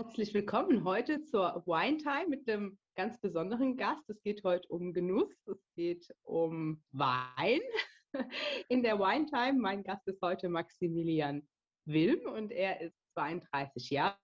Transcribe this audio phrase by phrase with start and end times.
[0.00, 4.08] Herzlich willkommen heute zur Wine Time mit einem ganz besonderen Gast.
[4.08, 7.60] Es geht heute um Genuss, es geht um Wein.
[8.68, 11.42] In der Wine Time, mein Gast ist heute Maximilian
[11.84, 14.16] Wilm und er ist 32 Jahre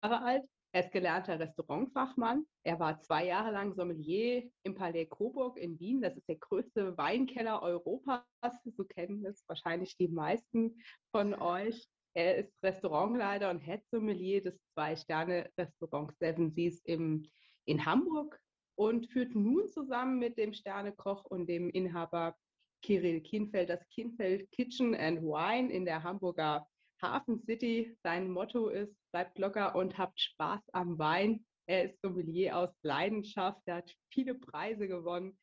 [0.00, 0.44] alt.
[0.74, 2.46] Er ist gelernter Restaurantfachmann.
[2.62, 6.00] Er war zwei Jahre lang Sommelier im Palais Coburg in Wien.
[6.00, 8.22] Das ist der größte Weinkeller Europas.
[8.64, 11.86] So kennen es wahrscheinlich die meisten von euch.
[12.14, 17.26] Er ist Restaurantleiter und Head Sommelier des Zwei-Sterne-Restaurants Seven Seas im,
[17.64, 18.38] in Hamburg
[18.74, 22.36] und führt nun zusammen mit dem Sternekoch und dem Inhaber
[22.82, 26.66] Kirill Kienfeld das Kienfeld Kitchen and Wine in der Hamburger
[27.00, 27.96] Hafen City.
[28.02, 31.46] Sein Motto ist, bleibt locker und habt Spaß am Wein.
[31.66, 35.38] Er ist Sommelier aus Leidenschaft, er hat viele Preise gewonnen.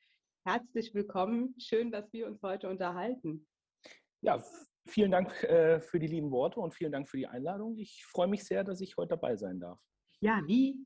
[0.45, 1.55] Herzlich willkommen.
[1.57, 3.48] Schön, dass wir uns heute unterhalten.
[4.21, 4.43] Ja,
[4.89, 7.77] vielen Dank äh, für die lieben Worte und vielen Dank für die Einladung.
[7.77, 9.79] Ich freue mich sehr, dass ich heute dabei sein darf.
[10.20, 10.85] Ja, wie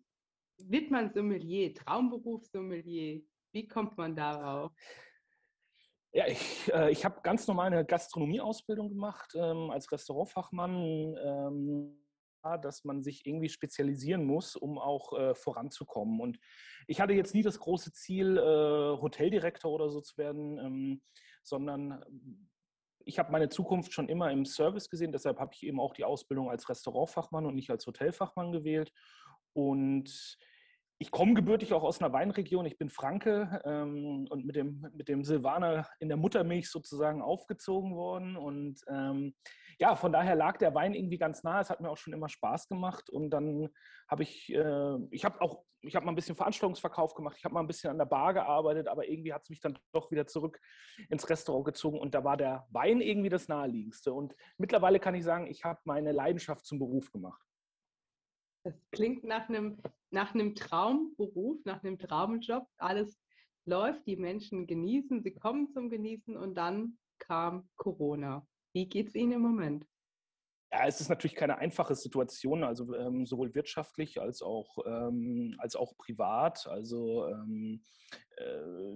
[0.57, 3.21] wird man Sommelier, Traumberuf Sommelier?
[3.51, 4.71] Wie kommt man darauf?
[6.11, 11.15] Ja, ich, äh, ich habe ganz normal eine Gastronomieausbildung gemacht ähm, als Restaurantfachmann.
[11.23, 11.99] Ähm,
[12.61, 16.19] dass man sich irgendwie spezialisieren muss, um auch äh, voranzukommen.
[16.19, 16.39] Und
[16.87, 18.41] ich hatte jetzt nie das große Ziel, äh,
[19.01, 21.01] Hoteldirektor oder so zu werden, ähm,
[21.43, 22.03] sondern
[23.05, 26.05] ich habe meine Zukunft schon immer im Service gesehen, deshalb habe ich eben auch die
[26.05, 28.91] Ausbildung als Restaurantfachmann und nicht als Hotelfachmann gewählt.
[29.53, 30.37] Und
[31.03, 32.65] ich komme gebürtig auch aus einer Weinregion.
[32.65, 37.93] Ich bin Franke ähm, und mit dem, mit dem Silvaner in der Muttermilch sozusagen aufgezogen
[37.93, 38.37] worden.
[38.37, 39.35] Und ähm,
[39.79, 41.59] ja, von daher lag der Wein irgendwie ganz nah.
[41.59, 43.09] Es hat mir auch schon immer Spaß gemacht.
[43.09, 43.67] Und dann
[44.07, 47.35] habe ich, äh, ich habe auch, ich habe mal ein bisschen Veranstaltungsverkauf gemacht.
[47.37, 49.77] Ich habe mal ein bisschen an der Bar gearbeitet, aber irgendwie hat es mich dann
[49.91, 50.57] doch wieder zurück
[51.09, 51.99] ins Restaurant gezogen.
[51.99, 54.13] Und da war der Wein irgendwie das Naheliegendste.
[54.13, 57.41] Und mittlerweile kann ich sagen, ich habe meine Leidenschaft zum Beruf gemacht.
[58.63, 59.77] Das klingt nach einem,
[60.11, 62.65] nach einem Traumberuf, nach einem Traumjob.
[62.77, 63.19] Alles
[63.65, 68.45] läuft, die Menschen genießen, sie kommen zum Genießen und dann kam Corona.
[68.73, 69.85] Wie geht es Ihnen im Moment?
[70.71, 75.75] Ja, es ist natürlich keine einfache Situation, also ähm, sowohl wirtschaftlich als auch, ähm, als
[75.75, 76.65] auch privat.
[76.65, 77.83] Also ähm,
[78.37, 78.95] äh,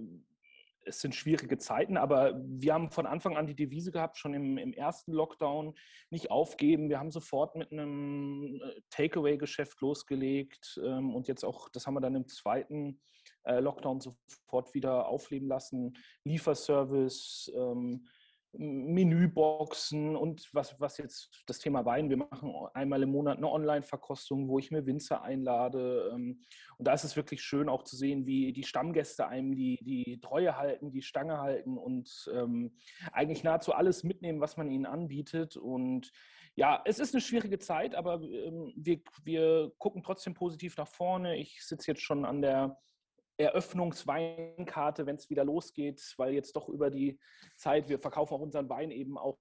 [0.82, 4.58] es sind schwierige Zeiten, aber wir haben von Anfang an die Devise gehabt, schon im,
[4.58, 5.74] im ersten Lockdown,
[6.10, 6.88] nicht aufgeben.
[6.88, 12.00] Wir haben sofort mit einem äh, Takeaway-Geschäft losgelegt ähm, und jetzt auch, das haben wir
[12.00, 13.00] dann im zweiten
[13.44, 15.96] äh, Lockdown sofort wieder aufleben lassen.
[16.24, 18.06] Lieferservice, ähm,
[18.52, 22.08] Menüboxen und was, was jetzt das Thema Wein.
[22.08, 26.10] Wir machen einmal im Monat eine Online-Verkostung, wo ich mir Winzer einlade.
[26.14, 26.44] Ähm,
[26.78, 30.20] und da ist es wirklich schön auch zu sehen, wie die Stammgäste einem die, die
[30.20, 32.76] Treue halten, die Stange halten und ähm,
[33.12, 35.56] eigentlich nahezu alles mitnehmen, was man ihnen anbietet.
[35.56, 36.10] Und
[36.56, 41.36] ja, es ist eine schwierige Zeit, aber ähm, wir, wir gucken trotzdem positiv nach vorne.
[41.36, 42.78] Ich sitze jetzt schon an der
[43.38, 47.18] Eröffnungsweinkarte, wenn es wieder losgeht, weil jetzt doch über die
[47.56, 49.38] Zeit, wir verkaufen auch unseren Wein eben auch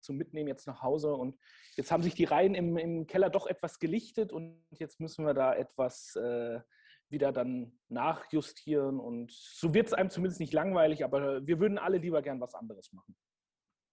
[0.00, 1.36] zum Mitnehmen jetzt nach Hause und
[1.76, 5.34] jetzt haben sich die Reihen im, im Keller doch etwas gelichtet und jetzt müssen wir
[5.34, 6.60] da etwas äh,
[7.08, 11.98] wieder dann nachjustieren und so wird es einem zumindest nicht langweilig, aber wir würden alle
[11.98, 13.16] lieber gern was anderes machen.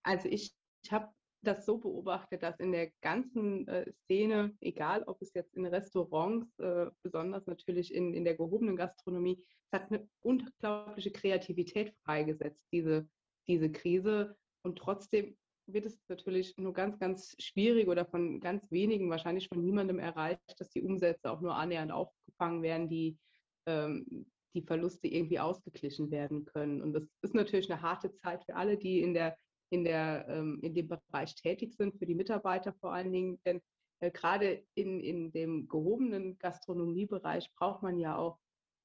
[0.04, 1.10] Also ich, ich habe
[1.48, 6.58] das so beobachtet, dass in der ganzen äh, Szene, egal ob es jetzt in Restaurants,
[6.60, 13.08] äh, besonders natürlich in, in der gehobenen Gastronomie, es hat eine unglaubliche Kreativität freigesetzt, diese,
[13.48, 14.36] diese Krise.
[14.64, 19.62] Und trotzdem wird es natürlich nur ganz, ganz schwierig oder von ganz wenigen, wahrscheinlich von
[19.62, 23.18] niemandem erreicht, dass die Umsätze auch nur annähernd aufgefangen werden, die,
[23.66, 26.82] ähm, die Verluste irgendwie ausgeglichen werden können.
[26.82, 29.36] Und das ist natürlich eine harte Zeit für alle, die in der
[29.76, 33.40] in, der, ähm, in dem Bereich tätig sind, für die Mitarbeiter vor allen Dingen.
[33.46, 33.62] Denn
[34.00, 38.40] äh, gerade in, in dem gehobenen Gastronomiebereich braucht man ja auch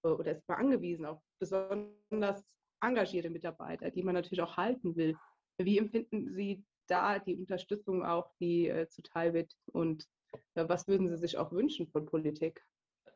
[0.05, 2.45] äh, oder ist man angewiesen auf besonders
[2.83, 5.17] engagierte Mitarbeiter, die man natürlich auch halten will.
[5.59, 9.55] Wie empfinden Sie da die Unterstützung auch, die äh, zuteil wird?
[9.67, 10.09] Und
[10.55, 12.65] was würden Sie sich auch wünschen von Politik?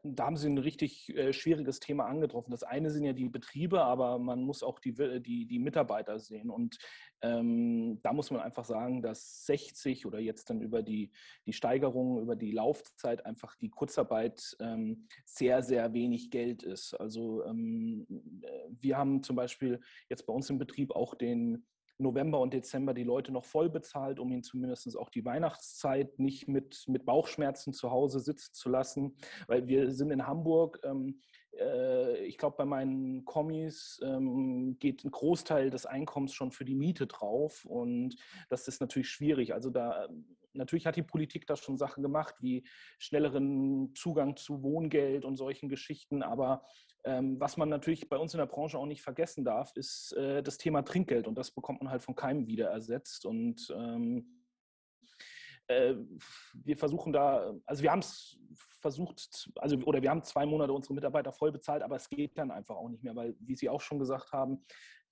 [0.05, 2.51] Da haben Sie ein richtig äh, schwieriges Thema angetroffen.
[2.51, 6.51] Das eine sind ja die Betriebe, aber man muss auch die, die, die Mitarbeiter sehen.
[6.51, 6.77] Und
[7.23, 11.11] ähm, da muss man einfach sagen, dass 60 oder jetzt dann über die,
[11.47, 16.93] die Steigerung, über die Laufzeit einfach die Kurzarbeit ähm, sehr, sehr wenig Geld ist.
[16.95, 18.07] Also ähm,
[18.43, 18.49] äh,
[18.81, 19.81] wir haben zum Beispiel
[20.11, 21.65] jetzt bei uns im Betrieb auch den
[21.99, 26.49] November und Dezember die Leute noch voll bezahlt, um ihnen zumindest auch die Weihnachtszeit nicht
[26.49, 29.17] mit, mit Bauchschmerzen zu Hause sitzen zu lassen.
[29.47, 31.21] Weil wir sind in Hamburg, ähm,
[31.59, 36.75] äh, ich glaube, bei meinen Kommis ähm, geht ein Großteil des Einkommens schon für die
[36.75, 38.17] Miete drauf und
[38.49, 39.55] das ist natürlich schwierig.
[39.55, 40.09] Also da
[40.55, 42.65] natürlich hat die Politik da schon Sachen gemacht, wie
[42.99, 46.23] schnelleren Zugang zu Wohngeld und solchen Geschichten.
[46.23, 46.65] Aber
[47.05, 50.43] ähm, was man natürlich bei uns in der Branche auch nicht vergessen darf, ist äh,
[50.43, 51.29] das Thema Trinkgeld.
[51.29, 53.27] Und das bekommt man halt von keinem wieder ersetzt.
[53.27, 54.43] Und ähm,
[55.67, 55.95] äh,
[56.55, 58.39] wir versuchen da, also wir haben es
[58.81, 62.51] versucht, also oder wir haben zwei Monate unsere Mitarbeiter voll bezahlt, aber es geht dann
[62.51, 64.65] einfach auch nicht mehr, weil, wie Sie auch schon gesagt haben,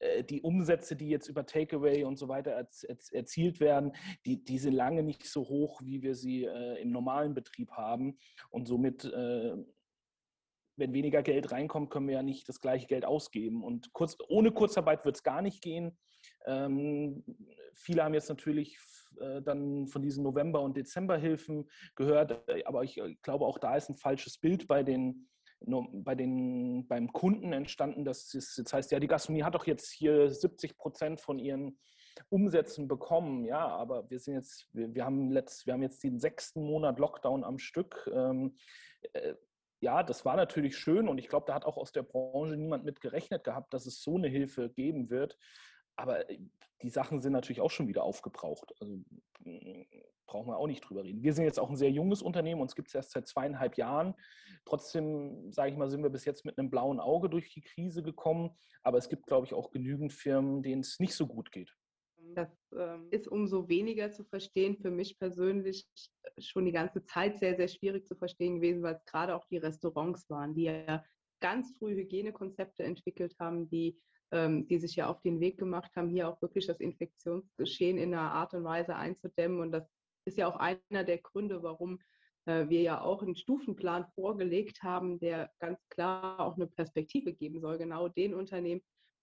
[0.02, 3.92] äh, die Umsätze, die jetzt über Takeaway und so weiter erzielt werden,
[4.26, 8.18] die, die sind lange nicht so hoch, wie wir sie äh, im normalen Betrieb haben.
[8.50, 9.56] Und somit, äh,
[10.76, 13.62] wenn weniger Geld reinkommt, können wir ja nicht das gleiche Geld ausgeben.
[13.62, 15.98] Und kurz, ohne Kurzarbeit wird es gar nicht gehen.
[16.46, 17.24] Ähm,
[17.74, 18.78] viele haben jetzt natürlich
[19.20, 23.76] äh, dann von diesen November- und Dezemberhilfen gehört, äh, aber ich äh, glaube, auch da
[23.76, 25.28] ist ein falsches Bild bei den
[25.64, 29.92] bei den, beim Kunden entstanden, dass es jetzt heißt, ja, die Gastronomie hat doch jetzt
[29.92, 31.78] hier 70 Prozent von ihren
[32.28, 33.44] Umsätzen bekommen.
[33.44, 36.98] Ja, aber wir sind jetzt, wir, wir, haben, letzt, wir haben jetzt den sechsten Monat
[36.98, 38.10] Lockdown am Stück.
[38.12, 38.56] Ähm,
[39.12, 39.34] äh,
[39.82, 42.84] ja, das war natürlich schön und ich glaube, da hat auch aus der Branche niemand
[42.84, 45.36] mit gerechnet gehabt, dass es so eine Hilfe geben wird.
[45.96, 46.38] Aber äh,
[46.82, 48.72] die Sachen sind natürlich auch schon wieder aufgebraucht.
[48.80, 49.00] Also
[49.42, 49.86] hm,
[50.26, 51.24] brauchen wir auch nicht drüber reden.
[51.24, 54.14] Wir sind jetzt auch ein sehr junges Unternehmen, uns gibt es erst seit zweieinhalb Jahren.
[54.64, 58.04] Trotzdem, sage ich mal, sind wir bis jetzt mit einem blauen Auge durch die Krise
[58.04, 58.56] gekommen.
[58.84, 61.74] Aber es gibt, glaube ich, auch genügend Firmen, denen es nicht so gut geht.
[62.34, 64.76] Das ähm, ist umso weniger zu verstehen.
[64.76, 65.86] Für mich persönlich
[66.38, 69.58] schon die ganze Zeit sehr, sehr schwierig zu verstehen gewesen, weil es gerade auch die
[69.58, 71.04] Restaurants waren, die ja
[71.40, 73.98] ganz früh Hygienekonzepte entwickelt haben, die
[74.32, 78.14] ähm, die sich ja auf den Weg gemacht haben, hier auch wirklich das Infektionsgeschehen in
[78.14, 79.60] einer Art und Weise einzudämmen.
[79.60, 79.86] Und das
[80.24, 82.00] ist ja auch einer der Gründe, warum
[82.46, 87.60] äh, wir ja auch einen Stufenplan vorgelegt haben, der ganz klar auch eine Perspektive geben
[87.60, 88.80] soll, genau den Unternehmen,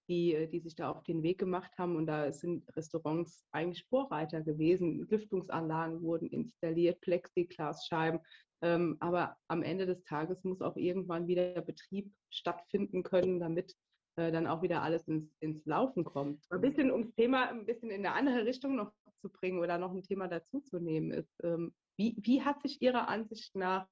[0.10, 1.96] die, äh, die sich da auf den Weg gemacht haben.
[1.96, 5.08] Und da sind Restaurants eigentlich Vorreiter gewesen.
[5.10, 8.20] Lüftungsanlagen wurden installiert, Plexiglasscheiben.
[8.62, 13.74] Ähm, aber am Ende des Tages muss auch irgendwann wieder Betrieb stattfinden können, damit
[14.18, 16.46] äh, dann auch wieder alles ins, ins Laufen kommt.
[16.50, 18.92] Ein bisschen ums Thema ein bisschen in eine andere Richtung noch
[19.22, 22.82] zu bringen oder noch ein Thema dazu zu nehmen ist, ähm, wie, wie hat sich
[22.82, 23.88] Ihrer Ansicht nach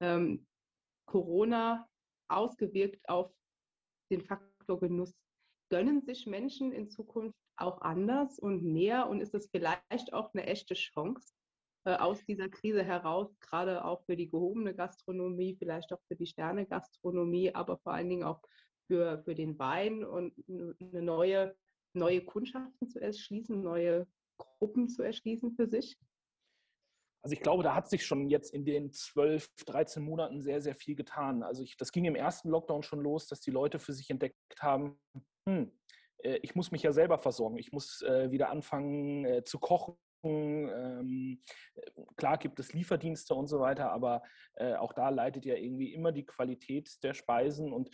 [0.00, 0.46] ähm,
[1.06, 1.88] Corona
[2.28, 3.32] ausgewirkt auf
[4.10, 5.14] den Faktor Genuss?
[5.70, 10.46] Gönnen sich Menschen in Zukunft auch anders und mehr und ist es vielleicht auch eine
[10.46, 11.34] echte Chance,
[11.84, 16.26] äh, aus dieser Krise heraus, gerade auch für die gehobene Gastronomie, vielleicht auch für die
[16.26, 18.42] Sterne-Gastronomie, aber vor allen Dingen auch
[18.86, 21.56] für, für den Wein und eine neue,
[21.94, 24.06] neue Kundschaften zu erschließen, neue
[24.38, 25.98] Gruppen zu erschließen für sich?
[27.22, 30.74] Also ich glaube, da hat sich schon jetzt in den 12, 13 Monaten sehr, sehr
[30.74, 31.42] viel getan.
[31.42, 34.36] Also ich, das ging im ersten Lockdown schon los, dass die Leute für sich entdeckt
[34.60, 34.98] haben,
[35.48, 35.72] hm,
[36.18, 39.96] äh, ich muss mich ja selber versorgen, ich muss äh, wieder anfangen äh, zu kochen.
[40.24, 41.44] Ähm,
[42.16, 44.22] klar gibt es Lieferdienste und so weiter, aber
[44.80, 47.90] auch da leitet ja irgendwie immer die Qualität der Speisen und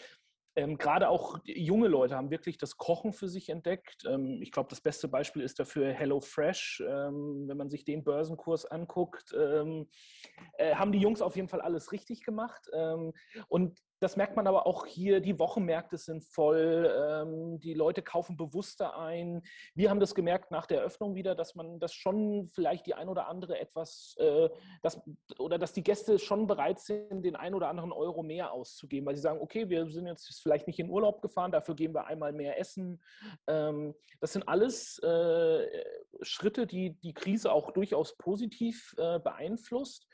[0.57, 4.05] ähm, Gerade auch junge Leute haben wirklich das Kochen für sich entdeckt.
[4.09, 6.85] Ähm, ich glaube, das beste Beispiel ist dafür HelloFresh.
[6.87, 9.89] Ähm, wenn man sich den Börsenkurs anguckt, ähm,
[10.59, 12.71] äh, haben die Jungs auf jeden Fall alles richtig gemacht.
[12.73, 13.13] Ähm,
[13.49, 18.37] und das merkt man aber auch hier, die Wochenmärkte sind voll, ähm, die Leute kaufen
[18.37, 19.41] bewusster ein.
[19.75, 23.09] Wir haben das gemerkt nach der Eröffnung wieder, dass man das schon vielleicht die ein
[23.09, 24.51] oder andere etwas, äh,
[24.83, 25.01] das,
[25.39, 29.17] oder dass die Gäste schon bereit sind, den ein oder anderen Euro mehr auszugeben, weil
[29.17, 32.35] sie sagen, okay, wir sind jetzt vielleicht nicht in Urlaub gefahren, dafür geben wir einmal
[32.35, 33.03] mehr Essen.
[33.47, 35.67] Ähm, das sind alles äh,
[36.21, 40.07] Schritte, die die Krise auch durchaus positiv äh, beeinflusst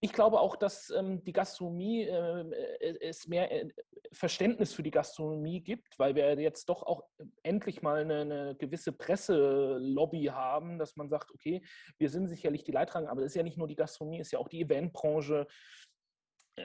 [0.00, 3.68] ich glaube auch, dass ähm, die Gastronomie ähm, äh, es mehr äh,
[4.12, 7.02] Verständnis für die Gastronomie gibt, weil wir jetzt doch auch
[7.42, 11.62] endlich mal eine, eine, gewisse Presselobby haben, dass man sagt, okay,
[11.98, 14.32] wir sind sicherlich die Leidtragenden, aber es ist ja nicht nur die Gastronomie, es ist
[14.32, 15.46] ja auch die Eventbranche,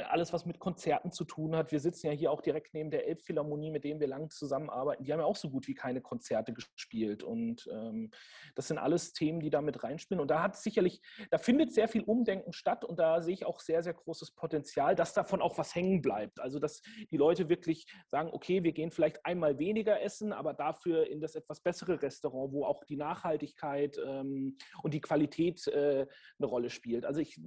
[0.10, 1.72] alles, was mit Konzerten zu tun hat.
[1.72, 5.04] Wir sitzen ja hier auch direkt neben der Elbphilharmonie, mit denen wir lang zusammenarbeiten.
[5.04, 7.24] Die haben ja auch so gut wie keine Konzerte gespielt.
[7.24, 8.12] Und ähm,
[8.56, 10.22] das sind alles Themen, die da mit reinspielen.
[10.22, 13.60] Und da hat sicherlich, da findet sehr viel Umdenken statt und da sehe ich auch
[13.60, 16.40] sehr, sehr großes Potenzial, dass davon auch was hängen bleibt.
[16.40, 16.82] Also, dass
[17.12, 21.36] die Leute wirklich sagen, okay, wir gehen vielleicht einmal weniger essen, aber dafür in das
[21.36, 26.08] etwas bessere Restaurant, wo auch die Nachhaltigkeit ähm, und die Qualität äh,
[26.40, 27.06] eine Rolle spielt.
[27.06, 27.40] Also ich,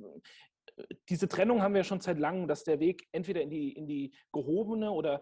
[1.08, 4.14] diese Trennung haben wir schon seit langem, dass der Weg entweder in die, in die
[4.32, 5.20] gehobene oder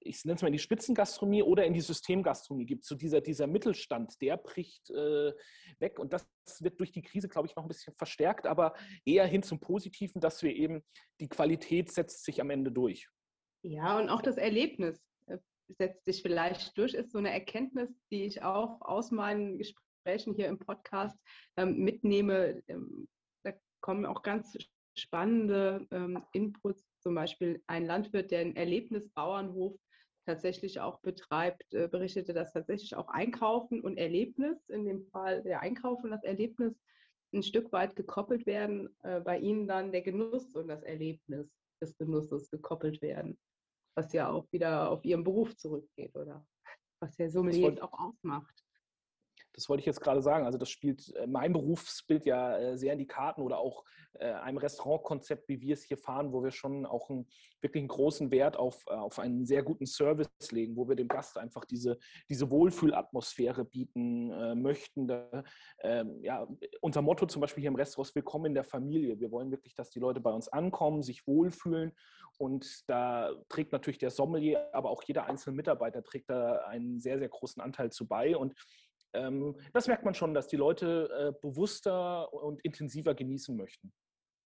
[0.00, 2.84] ich nenne es mal in die Spitzengastronomie oder in die Systemgastronomie gibt.
[2.84, 5.32] So dieser, dieser Mittelstand, der bricht äh,
[5.78, 6.26] weg und das
[6.60, 10.20] wird durch die Krise, glaube ich, noch ein bisschen verstärkt, aber eher hin zum Positiven,
[10.20, 10.82] dass wir eben
[11.20, 13.08] die Qualität setzt sich am Ende durch.
[13.62, 15.38] Ja, und auch das Erlebnis äh,
[15.78, 20.46] setzt sich vielleicht durch, ist so eine Erkenntnis, die ich auch aus meinen Gesprächen hier
[20.46, 21.18] im Podcast
[21.56, 23.08] ähm, mitnehme, ähm,
[23.44, 24.56] da kommen auch ganz
[24.98, 26.84] spannende ähm, Inputs.
[27.00, 29.78] Zum Beispiel ein Landwirt, der einen Erlebnisbauernhof
[30.26, 35.60] tatsächlich auch betreibt, äh, berichtete, dass tatsächlich auch Einkaufen und Erlebnis, in dem Fall der
[35.60, 36.74] Einkauf und das Erlebnis,
[37.32, 41.50] ein Stück weit gekoppelt werden, äh, bei ihnen dann der Genuss und das Erlebnis
[41.80, 43.38] des Genusses gekoppelt werden,
[43.96, 46.46] was ja auch wieder auf ihren Beruf zurückgeht, oder
[47.00, 48.67] was der Sommelier auch ausmacht.
[49.58, 50.46] Das wollte ich jetzt gerade sagen.
[50.46, 54.26] Also das spielt äh, mein Berufsbild ja äh, sehr in die Karten oder auch äh,
[54.30, 57.26] einem Restaurantkonzept, wie wir es hier fahren, wo wir schon auch einen
[57.60, 61.38] wirklich einen großen Wert auf, auf einen sehr guten Service legen, wo wir dem Gast
[61.38, 61.98] einfach diese,
[62.30, 65.08] diese Wohlfühlatmosphäre bieten möchten.
[65.08, 65.42] Da,
[65.78, 66.46] äh, ja,
[66.80, 69.18] unser Motto zum Beispiel hier im Restaurant ist Willkommen in der Familie.
[69.18, 71.92] Wir wollen wirklich, dass die Leute bei uns ankommen, sich wohlfühlen
[72.38, 77.18] und da trägt natürlich der Sommelier, aber auch jeder einzelne Mitarbeiter trägt da einen sehr,
[77.18, 78.56] sehr großen Anteil zu bei und ähm,
[79.12, 83.92] das merkt man schon, dass die Leute äh, bewusster und intensiver genießen möchten.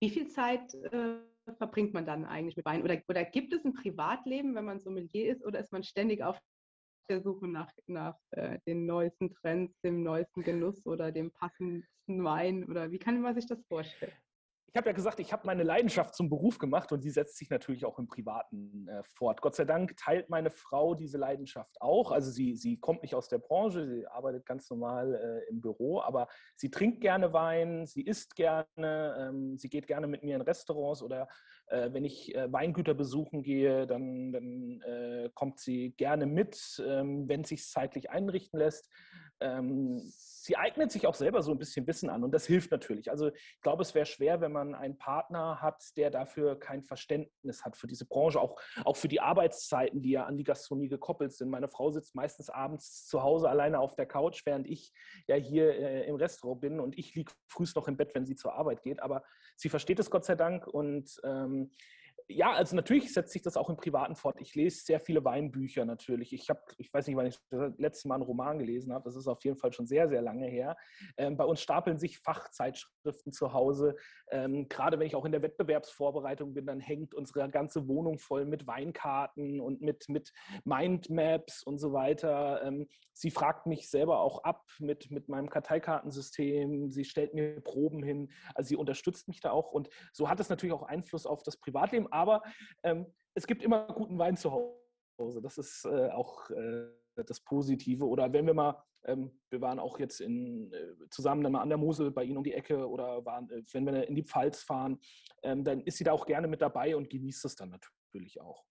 [0.01, 1.17] Wie viel Zeit äh,
[1.59, 2.83] verbringt man dann eigentlich mit Wein?
[2.83, 6.39] Oder, oder gibt es ein Privatleben, wenn man Sommelier ist, oder ist man ständig auf
[7.09, 12.65] der Suche nach, nach äh, den neuesten Trends, dem neuesten Genuss oder dem passendsten Wein?
[12.65, 14.13] Oder wie kann man sich das vorstellen?
[14.73, 17.51] Ich habe ja gesagt, ich habe meine Leidenschaft zum Beruf gemacht und die setzt sich
[17.51, 19.43] natürlich auch im Privaten äh, fort.
[19.43, 22.11] Gott sei Dank teilt meine Frau diese Leidenschaft auch.
[22.11, 26.01] Also sie, sie kommt nicht aus der Branche, sie arbeitet ganz normal äh, im Büro,
[26.01, 26.27] aber
[26.57, 31.03] sie trinkt gerne Wein, sie isst gerne, ähm, sie geht gerne mit mir in Restaurants
[31.03, 31.29] oder
[31.67, 37.29] äh, wenn ich äh, Weingüter besuchen gehe, dann, dann äh, kommt sie gerne mit, ähm,
[37.29, 38.89] wenn es sich zeitlich einrichten lässt.
[39.43, 43.11] Ähm, sie eignet sich auch selber so ein bisschen Wissen an und das hilft natürlich.
[43.11, 47.65] Also ich glaube, es wäre schwer, wenn man einen Partner hat, der dafür kein Verständnis
[47.65, 51.33] hat für diese Branche, auch, auch für die Arbeitszeiten, die ja an die Gastronomie gekoppelt
[51.33, 51.49] sind.
[51.49, 54.93] Meine Frau sitzt meistens abends zu Hause alleine auf der Couch, während ich
[55.29, 58.35] ja hier äh, im Restaurant bin und ich liege frühst noch im Bett, wenn sie
[58.35, 59.01] zur Arbeit geht.
[59.01, 59.23] Aber
[59.57, 61.71] sie versteht es Gott sei Dank und ähm,
[62.29, 64.41] ja, also natürlich setzt sich das auch im Privaten fort.
[64.41, 66.33] Ich lese sehr viele Weinbücher natürlich.
[66.33, 69.05] Ich habe, ich weiß nicht, wann ich das letzte Mal einen Roman gelesen habe.
[69.05, 70.77] Das ist auf jeden Fall schon sehr, sehr lange her.
[71.17, 73.97] Ähm, bei uns stapeln sich Fachzeitschriften zu Hause.
[74.31, 78.45] Ähm, gerade wenn ich auch in der Wettbewerbsvorbereitung bin, dann hängt unsere ganze Wohnung voll
[78.45, 80.33] mit Weinkarten und mit, mit
[80.65, 82.63] Mindmaps und so weiter.
[82.63, 86.91] Ähm, sie fragt mich selber auch ab mit, mit meinem Karteikartensystem.
[86.91, 88.31] Sie stellt mir Proben hin.
[88.55, 89.73] Also sie unterstützt mich da auch.
[89.73, 92.43] Und so hat es natürlich auch Einfluss auf das Privatleben aber
[92.83, 95.41] ähm, es gibt immer guten Wein zu Hause.
[95.41, 98.07] Das ist äh, auch äh, das Positive.
[98.07, 101.69] Oder wenn wir mal, ähm, wir waren auch jetzt in, äh, zusammen dann mal an
[101.69, 104.63] der Mosel bei Ihnen um die Ecke oder waren, äh, wenn wir in die Pfalz
[104.63, 104.99] fahren,
[105.43, 108.65] ähm, dann ist sie da auch gerne mit dabei und genießt es dann natürlich auch.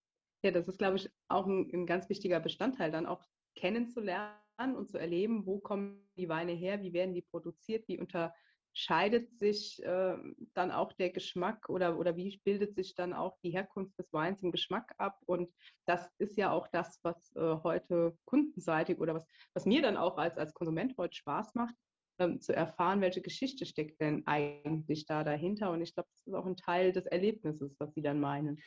[0.43, 3.23] Ja, das ist, glaube ich, auch ein, ein ganz wichtiger Bestandteil, dann auch
[3.55, 8.33] kennenzulernen und zu erleben, wo kommen die Weine her, wie werden die produziert, wie unter
[8.73, 10.17] scheidet sich äh,
[10.53, 14.41] dann auch der Geschmack oder, oder wie bildet sich dann auch die Herkunft des Weins
[14.43, 15.19] im Geschmack ab?
[15.25, 15.49] Und
[15.85, 20.17] das ist ja auch das, was äh, heute kundenseitig oder was, was mir dann auch
[20.17, 21.75] als, als Konsument heute Spaß macht,
[22.19, 25.71] ähm, zu erfahren, welche Geschichte steckt denn eigentlich da dahinter.
[25.71, 28.61] Und ich glaube, das ist auch ein Teil des Erlebnisses, was Sie dann meinen.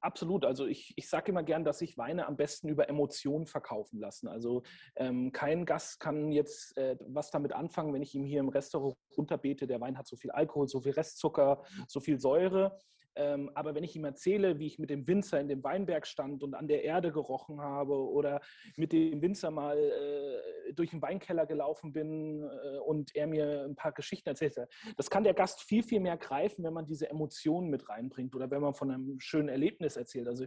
[0.00, 0.44] Absolut.
[0.44, 4.28] Also ich, ich sage immer gern, dass sich Weine am besten über Emotionen verkaufen lassen.
[4.28, 4.62] Also
[4.94, 8.96] ähm, kein Gast kann jetzt äh, was damit anfangen, wenn ich ihm hier im Restaurant
[9.16, 12.78] runterbete, der Wein hat so viel Alkohol, so viel Restzucker, so viel Säure.
[13.18, 16.44] Ähm, aber wenn ich ihm erzähle, wie ich mit dem Winzer in dem Weinberg stand
[16.44, 18.40] und an der Erde gerochen habe oder
[18.76, 23.74] mit dem Winzer mal äh, durch den Weinkeller gelaufen bin äh, und er mir ein
[23.74, 27.10] paar Geschichten erzählt hat, das kann der Gast viel, viel mehr greifen, wenn man diese
[27.10, 30.28] Emotionen mit reinbringt oder wenn man von einem schönen Erlebnis erzählt.
[30.28, 30.46] Also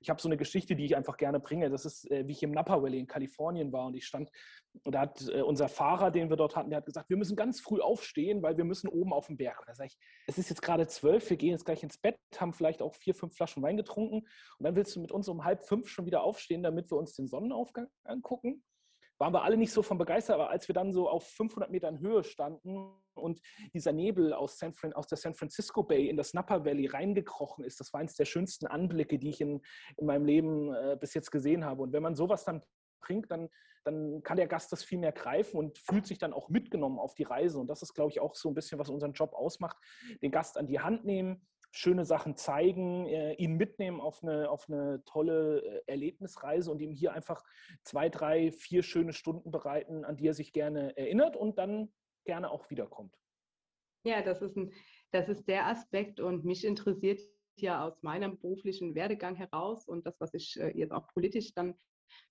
[0.00, 1.70] ich habe so eine Geschichte, die ich einfach gerne bringe.
[1.70, 4.30] Das ist, äh, wie ich im Napa Valley in Kalifornien war und ich stand,
[4.84, 7.36] und da hat äh, unser Fahrer, den wir dort hatten, der hat gesagt, wir müssen
[7.36, 9.60] ganz früh aufstehen, weil wir müssen oben auf den Berg.
[9.60, 12.11] Und da sage ich, es ist jetzt gerade zwölf, wir gehen jetzt gleich ins Bett
[12.12, 14.26] Bett, haben vielleicht auch vier, fünf Flaschen Wein getrunken
[14.58, 17.14] und dann willst du mit uns um halb fünf schon wieder aufstehen, damit wir uns
[17.14, 18.62] den Sonnenaufgang angucken.
[19.18, 22.00] Waren wir alle nicht so von begeistert, aber als wir dann so auf 500 Metern
[22.00, 23.40] Höhe standen und
[23.72, 27.78] dieser Nebel aus, San, aus der San Francisco Bay in das Napa Valley reingekrochen ist,
[27.78, 29.60] das war eines der schönsten Anblicke, die ich in,
[29.96, 31.82] in meinem Leben äh, bis jetzt gesehen habe.
[31.82, 32.62] Und wenn man sowas dann
[33.02, 33.48] trinkt, dann,
[33.84, 37.14] dann kann der Gast das viel mehr greifen und fühlt sich dann auch mitgenommen auf
[37.14, 37.58] die Reise.
[37.58, 39.76] Und das ist, glaube ich, auch so ein bisschen, was unseren Job ausmacht.
[40.22, 44.68] Den Gast an die Hand nehmen, schöne Sachen zeigen, äh, ihn mitnehmen auf eine, auf
[44.68, 47.42] eine tolle äh, Erlebnisreise und ihm hier einfach
[47.82, 51.90] zwei, drei, vier schöne Stunden bereiten, an die er sich gerne erinnert und dann
[52.24, 53.16] gerne auch wiederkommt.
[54.04, 54.72] Ja, das ist, ein,
[55.12, 57.20] das ist der Aspekt und mich interessiert
[57.56, 61.74] ja aus meinem beruflichen Werdegang heraus und das, was ich äh, jetzt auch politisch dann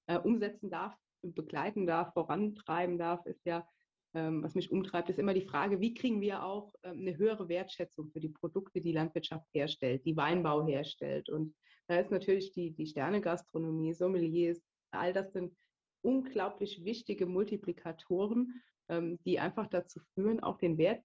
[0.06, 3.68] äh, umsetzen darf, begleiten darf, vorantreiben darf, ist ja
[4.14, 8.10] was mich umtreibt, ist immer die Frage, wie kriegen wir auch ähm, eine höhere Wertschätzung
[8.10, 11.30] für die Produkte, die Landwirtschaft herstellt, die Weinbau herstellt.
[11.30, 11.56] Und
[11.88, 15.56] da ist natürlich die, die Sternegastronomie, Sommeliers, all das sind
[16.02, 21.04] unglaublich wichtige Multiplikatoren, ähm, die einfach dazu führen, auch den Wert,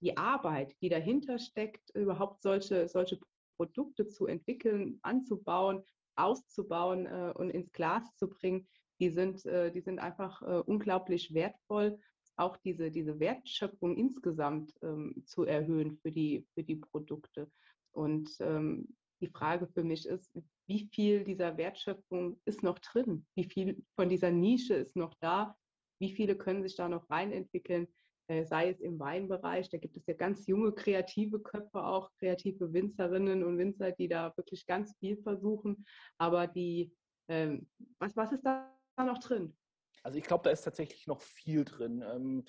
[0.00, 3.18] die Arbeit, die dahinter steckt, überhaupt solche, solche
[3.56, 5.82] Produkte zu entwickeln, anzubauen,
[6.16, 8.68] auszubauen äh, und ins Glas zu bringen,
[9.00, 11.98] die sind, äh, die sind einfach äh, unglaublich wertvoll
[12.38, 17.50] auch diese, diese Wertschöpfung insgesamt ähm, zu erhöhen für die, für die Produkte.
[17.92, 18.88] Und ähm,
[19.20, 20.32] die Frage für mich ist,
[20.66, 23.26] wie viel dieser Wertschöpfung ist noch drin?
[23.34, 25.56] Wie viel von dieser Nische ist noch da?
[26.00, 27.88] Wie viele können sich da noch reinentwickeln?
[28.28, 32.72] Äh, sei es im Weinbereich, da gibt es ja ganz junge kreative Köpfe auch, kreative
[32.72, 35.86] Winzerinnen und Winzer, die da wirklich ganz viel versuchen.
[36.18, 36.92] Aber die,
[37.28, 37.66] ähm,
[37.98, 39.56] was, was ist da noch drin?
[40.02, 42.02] Also ich glaube, da ist tatsächlich noch viel drin.
[42.02, 42.44] Ähm,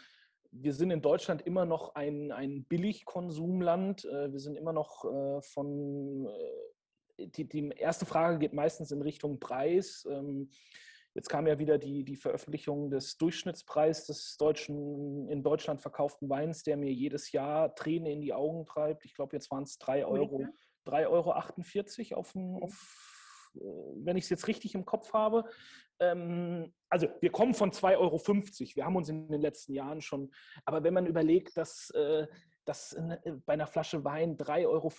[0.52, 4.06] wir sind in Deutschland immer noch ein, ein Billigkonsumland.
[4.06, 9.02] Äh, wir sind immer noch äh, von, äh, die, die erste Frage geht meistens in
[9.02, 10.08] Richtung Preis.
[10.10, 10.50] Ähm,
[11.14, 16.64] jetzt kam ja wieder die, die Veröffentlichung des Durchschnittspreises des deutschen, in Deutschland verkauften Weins,
[16.64, 19.06] der mir jedes Jahr Tränen in die Augen treibt.
[19.06, 20.46] Ich glaube, jetzt waren es 3 Euro,
[20.88, 23.20] 3,48 Euro auf, auf
[23.54, 25.46] wenn ich es jetzt richtig im Kopf habe.
[26.00, 28.20] Ähm, also wir kommen von 2,50 Euro.
[28.76, 30.32] Wir haben uns in den letzten Jahren schon,
[30.66, 32.28] aber wenn man überlegt, dass, äh,
[32.66, 32.96] dass
[33.46, 34.92] bei einer Flasche Wein 3,50 Euro,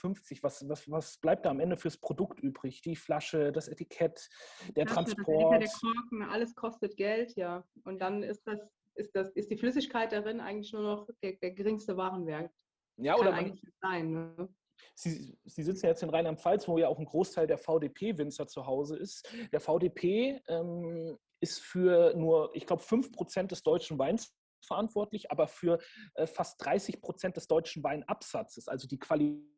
[0.43, 2.83] was, was, was bleibt da am Ende fürs Produkt übrig?
[2.83, 4.29] Die Flasche, das Etikett,
[4.77, 5.55] der Flasche, Transport.
[5.55, 7.65] Etikett, der Korken, alles kostet Geld, ja.
[7.85, 8.61] Und dann ist das,
[8.95, 12.53] ist das, ist die Flüssigkeit darin eigentlich nur noch der, der geringste Warenwert.
[12.97, 14.11] Ja, Kann oder man, sein.
[14.11, 14.49] Ne?
[14.95, 18.97] Sie, Sie sitzen jetzt in Rheinland-Pfalz, wo ja auch ein Großteil der VDP-Winzer zu Hause
[18.97, 19.29] ist.
[19.53, 24.35] Der VDP ähm, ist für nur, ich glaube, 5% des deutschen Weins
[24.65, 25.79] verantwortlich, aber für
[26.15, 29.49] äh, fast 30 Prozent des deutschen Weinabsatzes, also die Qualität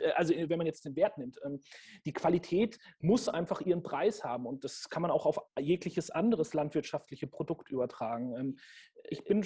[0.00, 1.60] äh, also wenn man jetzt den Wert nimmt, ähm,
[2.06, 6.54] die Qualität muss einfach ihren Preis haben und das kann man auch auf jegliches anderes
[6.54, 8.34] landwirtschaftliche Produkt übertragen.
[8.36, 8.58] Ähm,
[9.04, 9.44] ich bin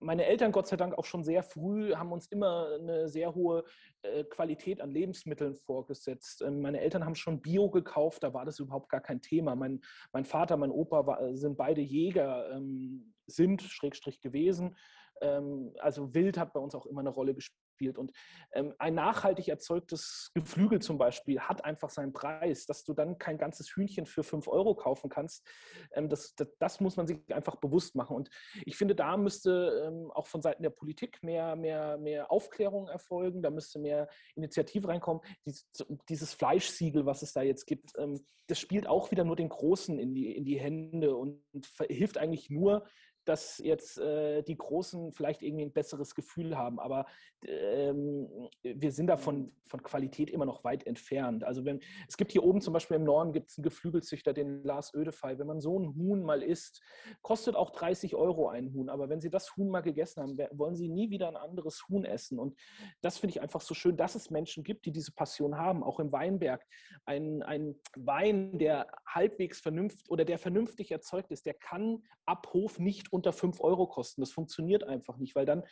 [0.00, 3.64] meine Eltern, Gott sei Dank, auch schon sehr früh, haben uns immer eine sehr hohe
[4.02, 6.42] äh, Qualität an Lebensmitteln vorgesetzt.
[6.42, 9.54] Ähm, meine Eltern haben schon Bio gekauft, da war das überhaupt gar kein Thema.
[9.54, 9.80] Mein,
[10.12, 14.76] mein Vater, mein Opa war, sind beide Jäger, ähm, sind, Schrägstrich gewesen.
[15.20, 17.96] Ähm, also Wild hat bei uns auch immer eine Rolle gespielt spielt.
[17.96, 18.12] Und
[18.52, 23.38] ähm, ein nachhaltig erzeugtes Geflügel zum Beispiel hat einfach seinen Preis, dass du dann kein
[23.38, 25.46] ganzes Hühnchen für 5 Euro kaufen kannst.
[25.92, 28.16] Ähm, das, das, das, muss man sich einfach bewusst machen.
[28.16, 28.30] Und
[28.66, 33.42] ich finde, da müsste ähm, auch von Seiten der Politik mehr, mehr, mehr Aufklärung erfolgen,
[33.42, 35.22] da müsste mehr Initiative reinkommen.
[35.46, 35.66] Dies,
[36.08, 39.98] dieses Fleischsiegel, was es da jetzt gibt, ähm, das spielt auch wieder nur den Großen
[39.98, 41.40] in die, in die Hände und
[41.88, 42.84] hilft eigentlich nur,
[43.30, 46.80] dass jetzt äh, die Großen vielleicht irgendwie ein besseres Gefühl haben.
[46.80, 47.06] Aber
[47.46, 48.28] ähm,
[48.62, 49.52] wir sind davon mhm.
[49.64, 51.44] von Qualität immer noch weit entfernt.
[51.44, 54.64] Also wenn es gibt hier oben zum Beispiel im Norden gibt es einen Geflügelzüchter, den
[54.64, 55.38] Lars Ödefey.
[55.38, 56.82] Wenn man so ein Huhn mal isst,
[57.22, 58.88] kostet auch 30 Euro ein Huhn.
[58.88, 62.04] Aber wenn Sie das Huhn mal gegessen haben, wollen Sie nie wieder ein anderes Huhn
[62.04, 62.40] essen.
[62.40, 62.58] Und
[63.00, 65.84] das finde ich einfach so schön, dass es Menschen gibt, die diese Passion haben.
[65.84, 66.66] Auch im Weinberg.
[67.04, 72.78] Ein, ein Wein, der halbwegs vernünftig oder der vernünftig erzeugt ist, der kann ab Hof
[72.78, 74.22] nicht unter 5 Euro kosten.
[74.22, 75.62] Das funktioniert einfach nicht, weil dann,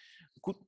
[0.43, 0.59] gut,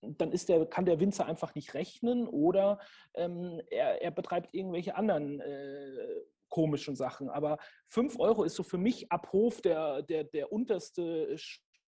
[0.00, 2.80] dann ist der, kann der Winzer einfach nicht rechnen oder
[3.14, 7.28] ähm, er, er, betreibt irgendwelche anderen äh, komischen Sachen.
[7.28, 11.36] Aber 5 Euro ist so für mich ab Hof der, der, der unterste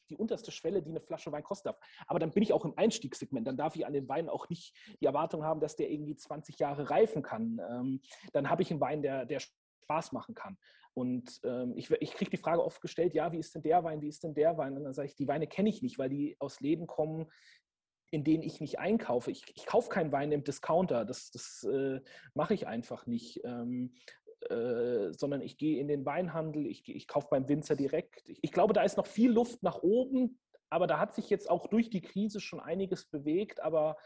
[0.09, 1.79] die unterste Schwelle, die eine Flasche Wein kosten darf.
[2.05, 3.45] Aber dann bin ich auch im Einstiegssegment.
[3.45, 6.57] Dann darf ich an den Wein auch nicht die Erwartung haben, dass der irgendwie 20
[6.59, 7.59] Jahre reifen kann.
[7.69, 10.57] Ähm, dann habe ich einen Wein, der, der Spaß machen kann.
[10.97, 14.01] Und ähm, ich, ich kriege die Frage oft gestellt, ja, wie ist denn der Wein,
[14.01, 14.75] wie ist denn der Wein?
[14.75, 17.27] Und dann sage ich, die Weine kenne ich nicht, weil die aus Läden kommen,
[18.09, 19.29] in denen ich nicht einkaufe.
[19.29, 22.01] Ich, ich kaufe keinen Wein im Discounter, das, das äh,
[22.33, 23.41] mache ich einfach nicht.
[23.43, 23.93] Ähm,
[24.49, 28.27] äh, sondern ich gehe in den Weinhandel, ich, ich kaufe beim Winzer direkt.
[28.27, 30.39] Ich, ich, glaube, da ist noch viel Luft nach oben,
[30.71, 33.61] aber da hat sich jetzt auch durch die Krise schon einiges bewegt.
[33.61, 33.97] Aber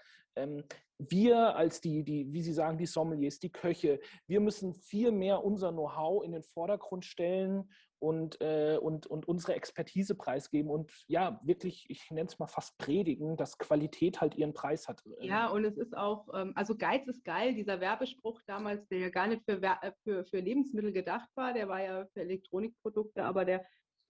[1.10, 5.44] wir als die, die, wie Sie sagen, die Sommeliers, die Köche, wir müssen viel mehr
[5.44, 11.40] unser Know-how in den Vordergrund stellen und, äh, und, und unsere Expertise preisgeben und ja,
[11.44, 15.04] wirklich, ich nenne es mal fast predigen, dass Qualität halt ihren Preis hat.
[15.20, 19.10] Ja, und es ist auch, ähm, also Geiz ist geil, dieser Werbespruch damals, der ja
[19.10, 23.46] gar nicht für, äh, für, für Lebensmittel gedacht war, der war ja für Elektronikprodukte, aber
[23.46, 23.66] der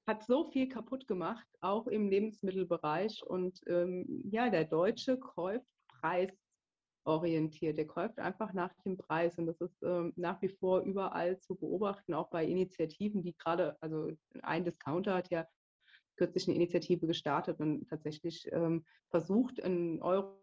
[0.07, 3.23] hat so viel kaputt gemacht, auch im Lebensmittelbereich.
[3.23, 5.65] Und ähm, ja, der Deutsche kauft
[6.01, 6.31] Preis
[7.03, 7.77] orientiert.
[7.77, 11.55] Der kauft einfach nach dem Preis und das ist ähm, nach wie vor überall zu
[11.55, 14.11] beobachten, auch bei Initiativen, die gerade, also
[14.43, 15.47] ein Discounter hat ja
[16.15, 20.37] kürzlich eine Initiative gestartet und tatsächlich ähm, versucht, einen Euro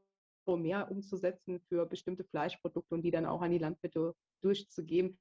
[0.56, 5.18] mehr umzusetzen für bestimmte Fleischprodukte und die dann auch an die Landwirte durchzugeben.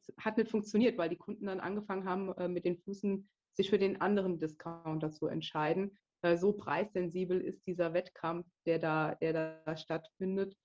[0.00, 3.70] Es hat nicht funktioniert, weil die Kunden dann angefangen haben, äh, mit den Füßen sich
[3.70, 5.96] für den anderen Discounter zu entscheiden.
[6.22, 10.56] Äh, so preissensibel ist dieser Wettkampf, der da, der da stattfindet.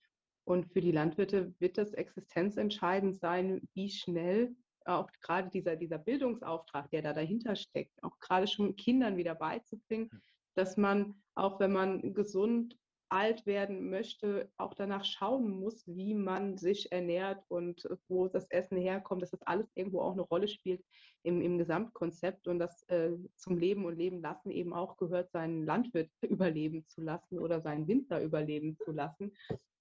[0.46, 6.90] Und für die Landwirte wird das existenzentscheidend sein, wie schnell auch gerade dieser, dieser Bildungsauftrag,
[6.92, 10.22] der da dahinter steckt, auch gerade schon Kindern wieder beizubringen, hm.
[10.56, 12.78] dass man, auch wenn man gesund
[13.10, 18.78] alt werden möchte, auch danach schauen muss, wie man sich ernährt und wo das Essen
[18.78, 20.84] herkommt, dass das alles irgendwo auch eine Rolle spielt
[21.24, 25.66] im, im Gesamtkonzept und dass äh, zum Leben und Leben lassen eben auch gehört, seinen
[25.66, 29.32] Landwirt überleben zu lassen oder seinen Winter überleben zu lassen.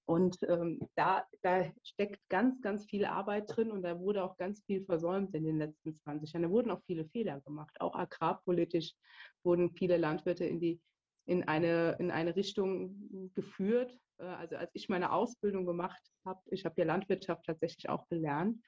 [0.09, 4.63] Und ähm, da, da steckt ganz, ganz viel Arbeit drin und da wurde auch ganz
[4.63, 6.45] viel versäumt in den letzten 20 Jahren.
[6.45, 7.75] Da wurden auch viele Fehler gemacht.
[7.81, 8.95] Auch agrarpolitisch
[9.43, 10.81] wurden viele Landwirte in die
[11.27, 13.99] in eine, in eine Richtung geführt.
[14.19, 18.59] Äh, also als ich meine Ausbildung gemacht habe, ich habe ja Landwirtschaft tatsächlich auch gelernt,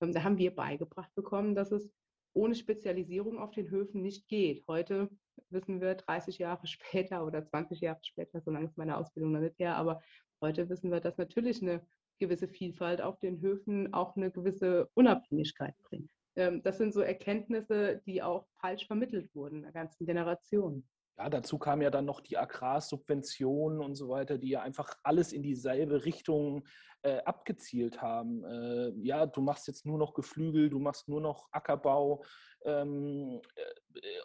[0.00, 1.90] ähm, da haben wir beigebracht bekommen, dass es
[2.32, 4.64] ohne Spezialisierung auf den Höfen nicht geht.
[4.66, 5.08] Heute
[5.50, 9.40] wissen wir 30 Jahre später oder 20 Jahre später, so lange ist meine Ausbildung noch
[9.40, 10.00] nicht her, aber
[10.40, 11.86] heute wissen wir, dass natürlich eine
[12.20, 16.10] gewisse Vielfalt auf den Höfen auch eine gewisse Unabhängigkeit bringt.
[16.36, 20.84] Ähm, das sind so Erkenntnisse, die auch falsch vermittelt wurden, der ganzen Generation.
[21.16, 25.32] Ja, dazu kam ja dann noch die Agrarsubventionen und so weiter, die ja einfach alles
[25.32, 26.66] in dieselbe Richtung
[27.02, 28.44] äh, abgezielt haben.
[28.44, 32.24] Äh, ja, du machst jetzt nur noch Geflügel, du machst nur noch Ackerbau
[32.64, 33.62] ähm, äh,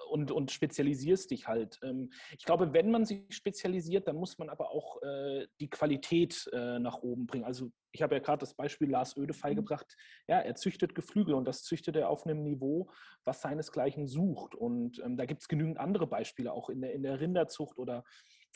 [0.10, 1.79] und, und spezialisierst dich halt.
[1.84, 6.49] Ähm, ich glaube, wenn man sich spezialisiert, dann muss man aber auch äh, die Qualität
[6.53, 7.45] äh, nach oben bringen.
[7.45, 9.58] Also ich habe ja gerade das Beispiel Lars Ödefey mhm.
[9.58, 9.95] gebracht.
[10.27, 12.89] Ja, er züchtet Geflügel und das züchtet er auf einem Niveau,
[13.23, 14.55] was seinesgleichen sucht.
[14.55, 18.03] Und ähm, da gibt es genügend andere Beispiele, auch in der, in der Rinderzucht oder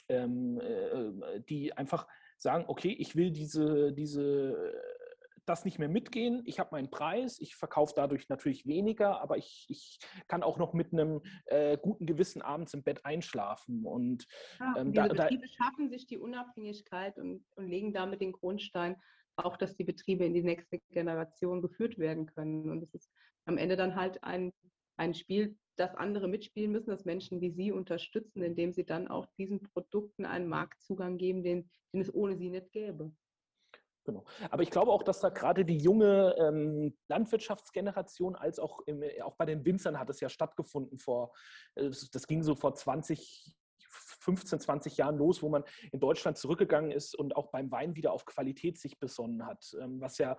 [0.09, 4.73] ähm, äh, die einfach sagen, okay, ich will diese, diese
[5.45, 6.41] das nicht mehr mitgehen.
[6.45, 10.73] Ich habe meinen Preis, ich verkaufe dadurch natürlich weniger, aber ich, ich kann auch noch
[10.73, 13.85] mit einem äh, guten Gewissen abends im Bett einschlafen.
[13.85, 14.25] Und,
[14.59, 18.31] ja, ähm, diese da, Betriebe da, schaffen sich die Unabhängigkeit und, und legen damit den
[18.31, 18.95] Grundstein,
[19.35, 22.69] auch dass die Betriebe in die nächste Generation geführt werden können.
[22.69, 23.11] Und es ist
[23.45, 24.53] am Ende dann halt ein,
[24.97, 29.25] ein Spiel, das andere mitspielen müssen, dass Menschen wie Sie unterstützen, indem sie dann auch
[29.37, 33.11] diesen Produkten einen Marktzugang geben, den, den es ohne sie nicht gäbe.
[34.05, 34.25] Genau.
[34.49, 39.35] Aber ich glaube auch, dass da gerade die junge ähm, Landwirtschaftsgeneration als auch, im, auch
[39.35, 41.31] bei den Winzern hat es ja stattgefunden vor,
[41.75, 43.55] äh, das ging so vor 20,
[43.87, 48.11] 15, 20 Jahren los, wo man in Deutschland zurückgegangen ist und auch beim Wein wieder
[48.11, 50.35] auf Qualität sich besonnen hat, ähm, was ja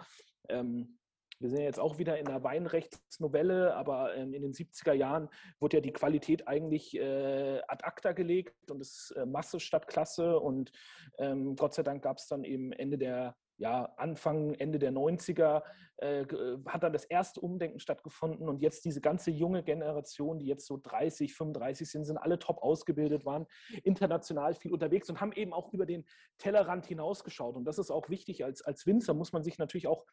[0.49, 0.99] ähm,
[1.41, 5.29] wir sind ja jetzt auch wieder in einer Weinrechtsnovelle, aber ähm, in den 70er Jahren
[5.59, 10.39] wurde ja die Qualität eigentlich äh, ad acta gelegt und es äh, Masse statt Klasse.
[10.39, 10.73] Und
[11.19, 15.63] ähm, Gott sei Dank gab es dann eben Ende der ja, Anfang, Ende der 90er
[15.99, 20.47] äh, äh, hat dann das erste Umdenken stattgefunden und jetzt diese ganze junge Generation, die
[20.47, 23.47] jetzt so 30, 35 sind, sind alle top ausgebildet, waren
[23.85, 26.05] international viel unterwegs und haben eben auch über den
[26.39, 27.55] Tellerrand hinausgeschaut.
[27.55, 28.45] Und das ist auch wichtig.
[28.45, 30.05] Als, als Winzer muss man sich natürlich auch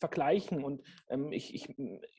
[0.00, 0.64] vergleichen.
[0.64, 1.74] Und ähm, ich, ich,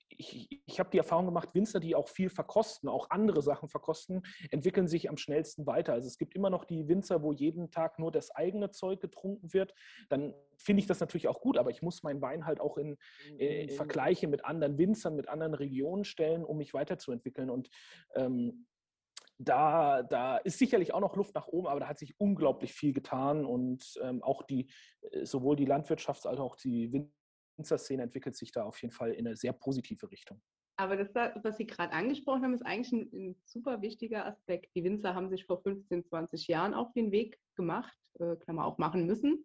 [0.09, 4.21] ich, ich habe die Erfahrung gemacht, Winzer, die auch viel verkosten, auch andere Sachen verkosten,
[4.51, 5.93] entwickeln sich am schnellsten weiter.
[5.93, 9.53] Also es gibt immer noch die Winzer, wo jeden Tag nur das eigene Zeug getrunken
[9.53, 9.73] wird.
[10.09, 12.97] Dann finde ich das natürlich auch gut, aber ich muss meinen Wein halt auch in,
[13.37, 17.49] in Vergleiche mit anderen Winzern, mit anderen Regionen stellen, um mich weiterzuentwickeln.
[17.49, 17.69] Und
[18.15, 18.67] ähm,
[19.43, 22.93] da, da ist sicherlich auch noch Luft nach oben, aber da hat sich unglaublich viel
[22.93, 24.69] getan und ähm, auch die,
[25.11, 27.09] äh, sowohl die Landwirtschaft als auch die
[27.57, 30.41] Winzer Winzerszene entwickelt sich da auf jeden Fall in eine sehr positive Richtung.
[30.77, 34.73] Aber das, was Sie gerade angesprochen haben, ist eigentlich ein, ein, super wichtiger Aspekt.
[34.75, 38.77] Die Winzer haben sich vor 15, 20 Jahren auf den Weg gemacht, äh, Klammer auch
[38.77, 39.43] machen müssen,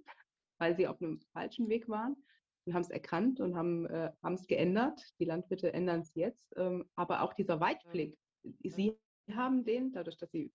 [0.59, 2.16] weil sie auf einem falschen Weg waren
[2.64, 5.01] und haben es erkannt und haben äh, es geändert.
[5.19, 6.55] Die Landwirte ändern es jetzt.
[6.57, 8.16] Ähm, aber auch dieser Weitblick,
[8.62, 8.97] Sie
[9.33, 10.53] haben den, dadurch, dass Sie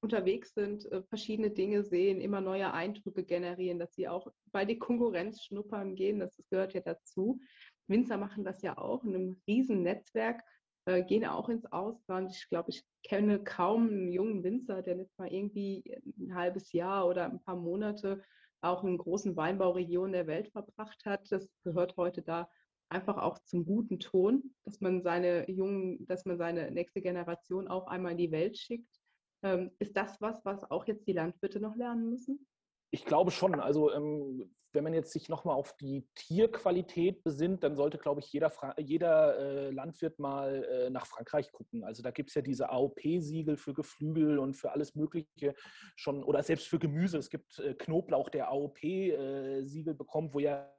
[0.00, 4.78] unterwegs sind, äh, verschiedene Dinge sehen, immer neue Eindrücke generieren, dass sie auch bei der
[4.78, 7.40] Konkurrenz schnuppern gehen, das gehört ja dazu.
[7.88, 10.42] Winzer machen das ja auch in einem riesen Netzwerk,
[10.84, 12.30] äh, gehen auch ins Ausland.
[12.32, 15.84] Ich glaube, ich kenne kaum einen jungen Winzer, der nicht mal irgendwie
[16.18, 18.22] ein halbes Jahr oder ein paar Monate
[18.60, 21.30] auch in großen Weinbauregionen der Welt verbracht hat.
[21.30, 22.48] Das gehört heute da
[22.88, 27.86] einfach auch zum guten Ton, dass man seine jungen, dass man seine nächste Generation auch
[27.86, 28.98] einmal in die Welt schickt
[29.42, 32.46] ähm, ist das was, was auch jetzt die Landwirte noch lernen müssen?
[32.90, 33.60] Ich glaube schon.
[33.60, 38.32] Also ähm, wenn man jetzt sich nochmal auf die Tierqualität besinnt, dann sollte, glaube ich,
[38.32, 41.84] jeder, jeder äh, Landwirt mal äh, nach Frankreich gucken.
[41.84, 45.54] Also da gibt es ja diese AOP-Siegel für Geflügel und für alles Mögliche
[45.96, 47.18] schon, oder selbst für Gemüse.
[47.18, 50.70] Es gibt äh, Knoblauch, der AOP-Siegel bekommt, wo ja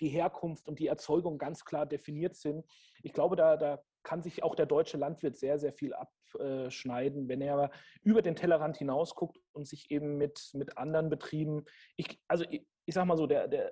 [0.00, 2.66] die Herkunft und die Erzeugung ganz klar definiert sind.
[3.02, 7.42] Ich glaube, da, da kann sich auch der deutsche Landwirt sehr, sehr viel abschneiden, wenn
[7.42, 7.70] er
[8.02, 11.66] über den Tellerrand hinaus guckt und sich eben mit, mit anderen Betrieben,
[11.96, 13.70] ich, also ich, ich sag mal so, der, der,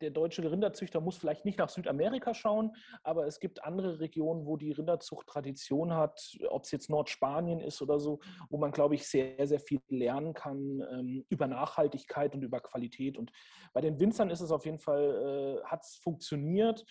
[0.00, 2.74] der deutsche Rinderzüchter muss vielleicht nicht nach Südamerika schauen,
[3.04, 7.80] aber es gibt andere Regionen, wo die Rinderzucht Tradition hat, ob es jetzt Nordspanien ist
[7.80, 8.18] oder so,
[8.50, 13.16] wo man, glaube ich, sehr, sehr viel lernen kann ähm, über Nachhaltigkeit und über Qualität.
[13.16, 13.30] Und
[13.72, 16.84] bei den Winzern ist es auf jeden Fall, äh, hat es funktioniert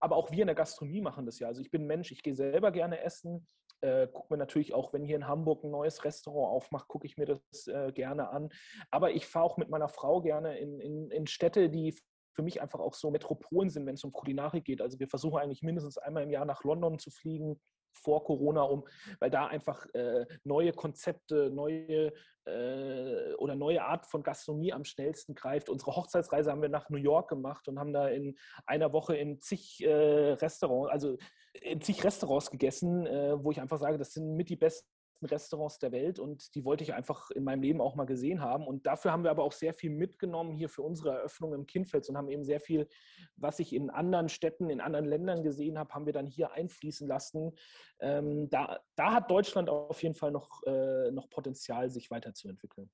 [0.00, 1.48] aber auch wir in der Gastronomie machen das ja.
[1.48, 3.46] Also ich bin Mensch, ich gehe selber gerne essen.
[3.82, 7.16] Äh, gucke mir natürlich auch, wenn hier in Hamburg ein neues Restaurant aufmacht, gucke ich
[7.16, 8.48] mir das äh, gerne an.
[8.90, 11.94] Aber ich fahre auch mit meiner Frau gerne in, in, in Städte, die
[12.34, 14.82] für mich einfach auch so Metropolen sind, wenn es um Kulinarik geht.
[14.82, 17.60] Also wir versuchen eigentlich mindestens einmal im Jahr nach London zu fliegen,
[18.02, 18.86] vor Corona um,
[19.18, 22.12] weil da einfach äh, neue Konzepte, neue
[22.46, 25.68] äh, oder neue Art von Gastronomie am schnellsten greift.
[25.68, 29.40] Unsere Hochzeitsreise haben wir nach New York gemacht und haben da in einer Woche in
[29.40, 31.16] zig äh, Restaurants, also
[31.54, 34.88] in zig Restaurants gegessen, äh, wo ich einfach sage, das sind mit die besten
[35.24, 38.66] Restaurants der Welt und die wollte ich einfach in meinem Leben auch mal gesehen haben.
[38.66, 42.08] Und dafür haben wir aber auch sehr viel mitgenommen hier für unsere Eröffnung im Kindfels
[42.08, 42.88] und haben eben sehr viel,
[43.36, 47.08] was ich in anderen Städten, in anderen Ländern gesehen habe, haben wir dann hier einfließen
[47.08, 47.52] lassen.
[48.00, 52.90] Ähm, da, da hat Deutschland auf jeden Fall noch, äh, noch Potenzial, sich weiterzuentwickeln.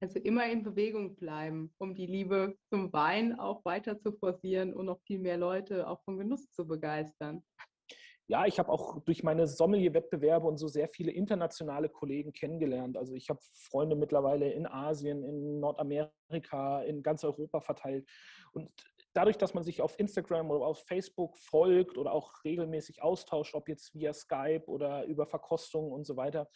[0.00, 4.86] Also immer in Bewegung bleiben, um die Liebe zum Wein auch weiter zu forcieren und
[4.86, 7.42] noch viel mehr Leute auch vom Genuss zu begeistern
[8.28, 12.98] ja, ich habe auch durch meine Sommelier-Wettbewerbe und so sehr viele internationale Kollegen kennengelernt.
[12.98, 18.06] Also ich habe Freunde mittlerweile in Asien, in Nordamerika, in ganz Europa verteilt.
[18.52, 18.70] Und
[19.14, 23.68] dadurch, dass man sich auf Instagram oder auf Facebook folgt oder auch regelmäßig austauscht, ob
[23.68, 26.48] jetzt via Skype oder über Verkostungen und so weiter,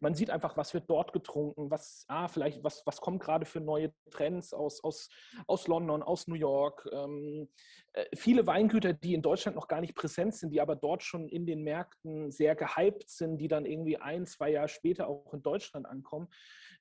[0.00, 3.60] man sieht einfach, was wird dort getrunken, was, ah, vielleicht, was, was kommt gerade für
[3.60, 5.08] neue Trends aus, aus,
[5.46, 6.88] aus London, aus New York.
[6.92, 7.48] Ähm,
[7.92, 11.28] äh, viele Weingüter, die in Deutschland noch gar nicht präsent sind, die aber dort schon
[11.28, 15.42] in den Märkten sehr gehypt sind, die dann irgendwie ein, zwei Jahre später auch in
[15.42, 16.28] Deutschland ankommen.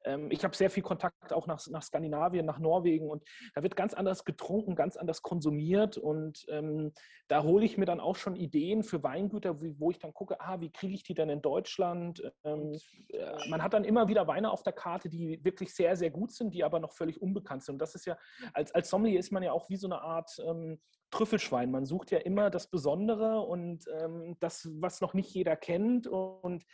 [0.06, 3.76] Ähm, ich habe sehr viel Kontakt auch nach, nach Skandinavien, nach Norwegen und da wird
[3.76, 6.94] ganz anders getrunken, ganz anders konsumiert und ähm,
[7.28, 10.40] da hole ich mir dann auch schon Ideen für Weingüter, wie, wo ich dann gucke,
[10.40, 12.22] ah, wie kriege ich die denn in Deutschland?
[12.44, 12.78] Ähm,
[13.10, 16.32] äh, man hat dann immer wieder Weine auf der Karte, die wirklich sehr, sehr gut
[16.32, 17.74] sind, die aber noch völlig unbekannt sind.
[17.74, 18.18] Und das ist ja,
[18.54, 20.80] als, als Sommelier ist man ja auch wie so eine Art ähm,
[21.12, 21.72] Trüffelschwein.
[21.72, 26.08] Man sucht ja immer das Besondere und ähm, das, was noch nicht jeder kennt.
[26.08, 26.66] Und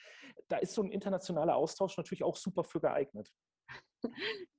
[0.48, 3.32] da ist so ein internationaler Austausch natürlich auch super für geeignet.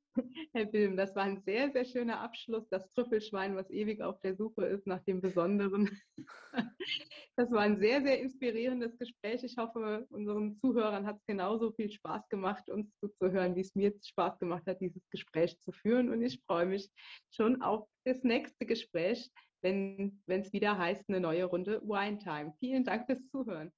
[0.55, 2.69] Herr Wilm, das war ein sehr, sehr schöner Abschluss.
[2.71, 5.91] Das Trüffelschwein, was ewig auf der Suche ist nach dem Besonderen.
[7.39, 9.45] Das war ein sehr, sehr inspirierendes Gespräch.
[9.45, 13.93] Ich hoffe, unseren Zuhörern hat es genauso viel Spaß gemacht, uns zuzuhören, wie es mir
[14.03, 16.09] Spaß gemacht hat, dieses Gespräch zu führen.
[16.09, 16.91] Und ich freue mich
[17.31, 19.31] schon auf das nächste Gespräch,
[19.67, 22.55] wenn es wieder heißt, eine neue Runde Wine Time.
[22.59, 23.73] Vielen Dank fürs Zuhören.